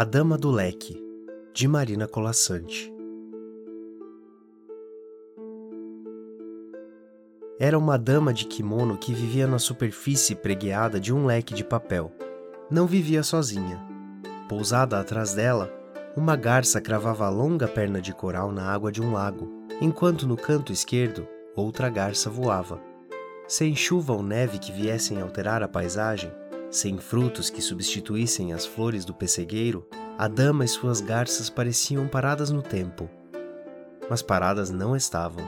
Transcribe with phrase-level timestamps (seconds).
[0.00, 0.98] A Dama do Leque,
[1.52, 2.90] de Marina Colassante.
[7.58, 12.10] Era uma dama de kimono que vivia na superfície pregueada de um leque de papel.
[12.70, 13.78] Não vivia sozinha.
[14.48, 15.70] Pousada atrás dela,
[16.16, 20.34] uma garça cravava a longa perna de coral na água de um lago, enquanto no
[20.34, 22.80] canto esquerdo outra garça voava.
[23.46, 26.32] Sem chuva ou neve que viessem alterar a paisagem,
[26.70, 32.50] sem frutos que substituíssem as flores do pessegueiro, a dama e suas garças pareciam paradas
[32.50, 33.10] no tempo.
[34.08, 35.44] Mas paradas não estavam.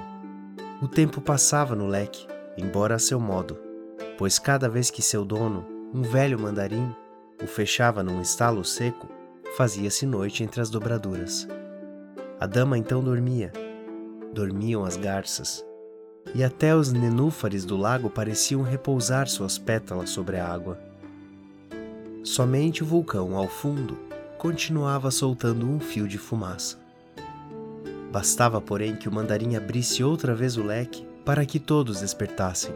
[0.80, 2.26] O tempo passava no leque,
[2.58, 3.56] embora a seu modo,
[4.18, 6.94] pois cada vez que seu dono, um velho mandarim,
[7.42, 9.08] o fechava num estalo seco,
[9.56, 11.46] fazia-se noite entre as dobraduras.
[12.40, 13.52] A dama então dormia.
[14.32, 15.64] Dormiam as garças,
[16.34, 20.91] e até os nenúfares do lago pareciam repousar suas pétalas sobre a água.
[22.24, 23.98] Somente o vulcão, ao fundo,
[24.38, 26.78] continuava soltando um fio de fumaça.
[28.12, 32.72] Bastava, porém, que o mandarim abrisse outra vez o leque para que todos despertassem.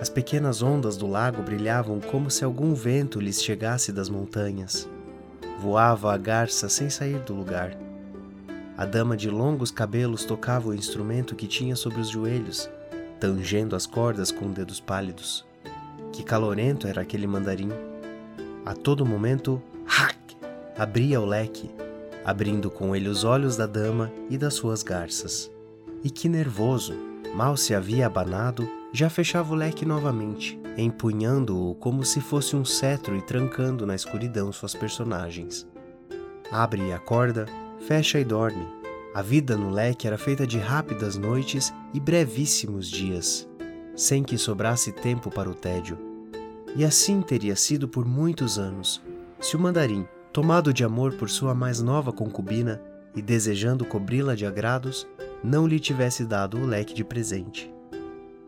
[0.00, 4.88] As pequenas ondas do lago brilhavam como se algum vento lhes chegasse das montanhas.
[5.60, 7.76] Voava a garça sem sair do lugar.
[8.74, 12.70] A dama de longos cabelos tocava o instrumento que tinha sobre os joelhos,
[13.20, 15.44] tangendo as cordas com dedos pálidos.
[16.10, 17.87] Que calorento era aquele mandarim!
[18.68, 20.36] A todo momento, hack!
[20.76, 21.70] abria o leque,
[22.22, 25.50] abrindo com ele os olhos da dama e das suas garças.
[26.04, 26.92] E que nervoso!
[27.34, 33.16] Mal se havia abanado, já fechava o leque novamente, empunhando-o como se fosse um cetro
[33.16, 35.66] e trancando na escuridão suas personagens.
[36.52, 37.46] Abre a corda,
[37.86, 38.68] fecha e dorme.
[39.14, 43.48] A vida no leque era feita de rápidas noites e brevíssimos dias,
[43.96, 46.07] sem que sobrasse tempo para o tédio.
[46.76, 49.02] E assim teria sido por muitos anos,
[49.40, 52.80] se o mandarim, tomado de amor por sua mais nova concubina
[53.14, 55.06] e desejando cobri-la de agrados,
[55.42, 57.72] não lhe tivesse dado o leque de presente.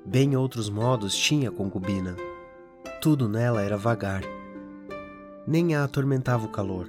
[0.05, 2.17] Bem outros modos tinha a concubina.
[3.01, 4.23] Tudo nela era vagar.
[5.47, 6.89] Nem a atormentava o calor.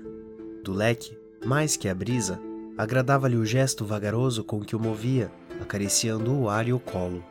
[0.63, 2.39] Do leque, mais que a brisa,
[2.77, 7.23] agradava-lhe o gesto vagaroso com que o movia, acariciando o ar e o colo.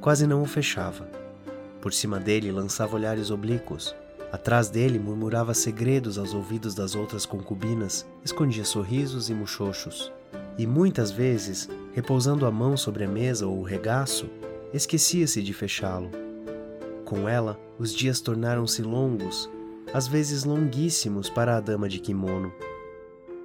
[0.00, 1.08] Quase não o fechava.
[1.80, 3.94] Por cima dele lançava olhares oblíquos.
[4.32, 10.12] Atrás dele murmurava segredos aos ouvidos das outras concubinas, escondia sorrisos e muxoxos.
[10.58, 14.28] E muitas vezes, repousando a mão sobre a mesa ou o regaço,
[14.72, 16.10] esquecia-se de fechá-lo.
[17.04, 19.48] Com ela, os dias tornaram-se longos,
[19.94, 22.52] às vezes longuíssimos para a dama de kimono.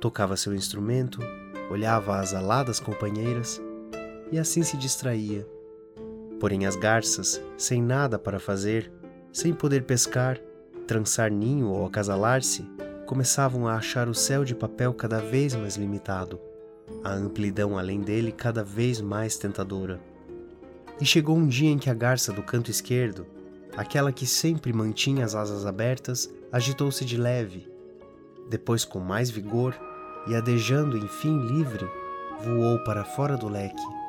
[0.01, 1.19] Tocava seu instrumento,
[1.69, 3.61] olhava as aladas companheiras
[4.31, 5.47] e assim se distraía.
[6.43, 8.91] Porém, as garças, sem nada para fazer,
[9.31, 10.37] sem poder pescar,
[10.85, 12.69] trançar ninho ou acasalar-se,
[13.05, 16.37] começavam a achar o céu de papel cada vez mais limitado,
[17.01, 20.01] a amplidão além dele cada vez mais tentadora.
[20.99, 23.25] E chegou um dia em que a garça do canto esquerdo,
[23.77, 27.71] aquela que sempre mantinha as asas abertas, agitou-se de leve.
[28.49, 29.73] Depois, com mais vigor,
[30.27, 31.89] e adejando enfim livre,
[32.43, 34.02] voou para fora do leque.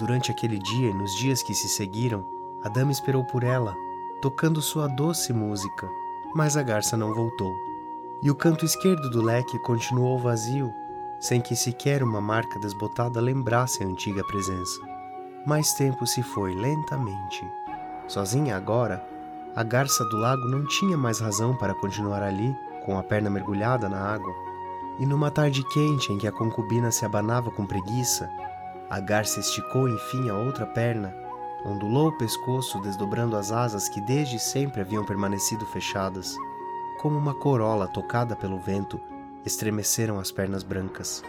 [0.00, 2.24] Durante aquele dia e nos dias que se seguiram,
[2.62, 3.76] a dama esperou por ela,
[4.22, 5.86] tocando sua doce música,
[6.34, 7.52] mas a garça não voltou.
[8.22, 10.72] E o canto esquerdo do leque continuou vazio,
[11.20, 14.80] sem que sequer uma marca desbotada lembrasse a antiga presença.
[15.46, 17.46] Mais tempo se foi lentamente.
[18.08, 19.06] Sozinha agora,
[19.54, 22.56] a garça do lago não tinha mais razão para continuar ali,
[22.86, 24.34] com a perna mergulhada na água.
[24.98, 28.30] E numa tarde quente em que a concubina se abanava com preguiça,
[28.90, 31.14] a garça esticou enfim a outra perna,
[31.64, 36.36] ondulou o pescoço desdobrando as asas que desde sempre haviam permanecido fechadas.
[37.00, 39.00] Como uma corola tocada pelo vento,
[39.46, 41.22] estremeceram as pernas brancas.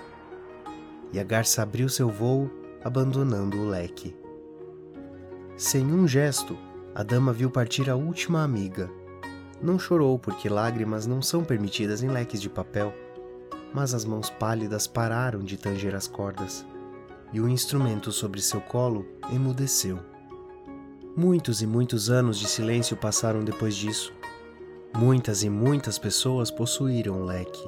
[1.13, 2.49] E a garça abriu seu vôo
[2.83, 4.15] abandonando o leque.
[5.55, 6.57] Sem um gesto,
[6.95, 8.89] a dama viu partir a última amiga.
[9.61, 12.91] Não chorou porque lágrimas não são permitidas em leques de papel,
[13.71, 16.65] mas as mãos pálidas pararam de tanger as cordas
[17.33, 19.99] e o instrumento sobre seu colo emudeceu.
[21.15, 24.13] Muitos e muitos anos de silêncio passaram depois disso.
[24.97, 27.67] Muitas e muitas pessoas possuíram o leque.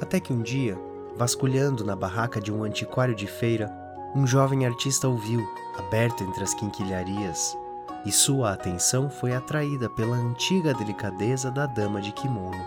[0.00, 0.78] Até que um dia,
[1.16, 3.70] vasculhando na barraca de um antiquário de feira,
[4.14, 5.40] um jovem artista ouviu,
[5.78, 7.56] aberto entre as quinquilharias,
[8.04, 12.64] e sua atenção foi atraída pela antiga delicadeza da dama de kimono.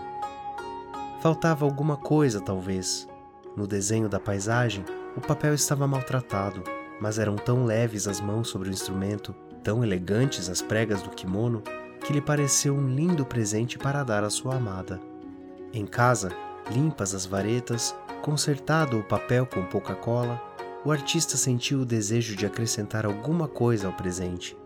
[1.20, 3.06] Faltava alguma coisa, talvez.
[3.54, 4.84] No desenho da paisagem,
[5.16, 6.62] o papel estava maltratado,
[7.00, 11.62] mas eram tão leves as mãos sobre o instrumento, tão elegantes as pregas do kimono,
[12.00, 15.00] que lhe pareceu um lindo presente para dar à sua amada.
[15.72, 16.30] Em casa,
[16.70, 20.42] Limpas as varetas, consertado o papel com pouca cola,
[20.84, 24.56] o artista sentiu o desejo de acrescentar alguma coisa ao presente,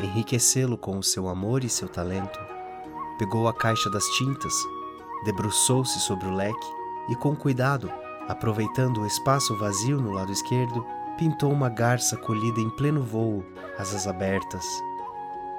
[0.00, 2.38] enriquecê-lo com o seu amor e seu talento.
[3.18, 4.54] Pegou a caixa das tintas,
[5.24, 6.66] debruçou-se sobre o leque
[7.10, 7.92] e, com cuidado,
[8.28, 10.84] aproveitando o espaço vazio no lado esquerdo,
[11.16, 13.44] pintou uma garça colhida em pleno voo,
[13.78, 14.66] asas abertas.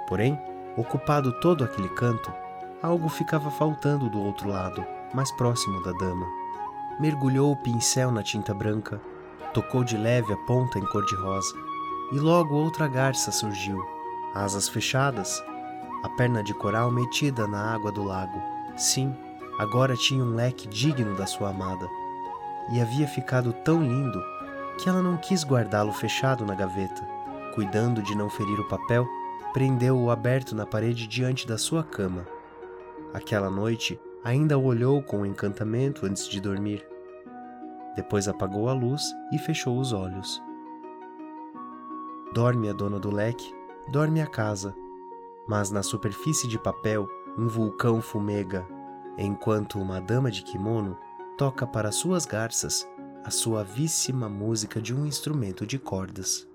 [0.07, 0.39] Porém,
[0.75, 2.31] ocupado todo aquele canto,
[2.81, 6.25] algo ficava faltando do outro lado mais próximo da dama.
[6.99, 8.99] Mergulhou o pincel na tinta branca,
[9.53, 11.55] tocou de leve a ponta em cor-de-rosa,
[12.11, 13.83] e logo outra garça surgiu,
[14.33, 15.41] asas fechadas,
[16.03, 18.41] a perna de coral metida na água do lago.
[18.75, 19.15] Sim,
[19.57, 21.87] agora tinha um leque digno da sua amada,
[22.71, 24.21] e havia ficado tão lindo
[24.77, 27.07] que ela não quis guardá-lo fechado na gaveta.
[27.53, 29.07] Cuidando de não ferir o papel,
[29.53, 32.25] prendeu-o aberto na parede diante da sua cama.
[33.13, 36.83] Aquela noite, ainda o olhou com encantamento antes de dormir.
[37.95, 40.41] Depois apagou a luz e fechou os olhos.
[42.33, 43.53] Dorme a dona do leque,
[43.87, 44.75] dorme a casa,
[45.47, 47.07] mas na superfície de papel
[47.37, 48.65] um vulcão fumega,
[49.17, 50.97] enquanto uma dama de kimono
[51.37, 52.87] toca para suas garças
[53.23, 56.47] a suavíssima música de um instrumento de cordas.